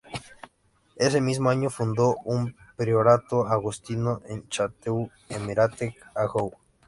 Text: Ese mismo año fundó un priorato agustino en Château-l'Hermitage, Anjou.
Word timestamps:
Ese 0.95 1.21
mismo 1.21 1.51
año 1.51 1.69
fundó 1.69 2.15
un 2.25 2.55
priorato 2.75 3.45
agustino 3.45 4.23
en 4.27 4.49
Château-l'Hermitage, 4.49 5.95
Anjou. 6.15 6.51